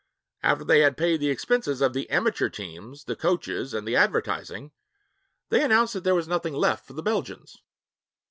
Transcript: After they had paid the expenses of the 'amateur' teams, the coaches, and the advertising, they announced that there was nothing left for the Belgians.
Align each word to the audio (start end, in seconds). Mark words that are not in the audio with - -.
After 0.41 0.63
they 0.65 0.79
had 0.79 0.97
paid 0.97 1.19
the 1.19 1.29
expenses 1.29 1.79
of 1.79 1.93
the 1.93 2.09
'amateur' 2.09 2.49
teams, 2.49 3.03
the 3.03 3.15
coaches, 3.15 3.71
and 3.71 3.87
the 3.87 3.95
advertising, 3.95 4.71
they 5.49 5.63
announced 5.63 5.93
that 5.93 6.03
there 6.03 6.15
was 6.15 6.27
nothing 6.27 6.55
left 6.55 6.87
for 6.87 6.93
the 6.93 7.03
Belgians. 7.03 7.57